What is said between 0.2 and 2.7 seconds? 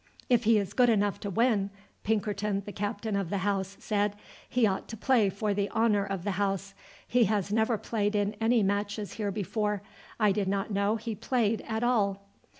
"If he is good enough to win," Pinkerton,